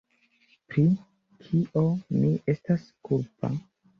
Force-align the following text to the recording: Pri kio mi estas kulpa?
Pri 0.71 0.85
kio 1.49 1.83
mi 2.15 2.31
estas 2.55 2.87
kulpa? 3.09 3.53